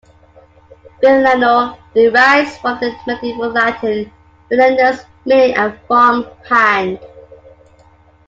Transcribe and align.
"Villano" 0.99 1.77
derives 1.93 2.57
from 2.57 2.79
the 2.79 2.91
Medieval 3.05 3.51
Latin 3.51 4.11
"villanus", 4.49 5.05
meaning 5.25 5.55
a 5.55 5.77
"farmhand". 5.87 6.97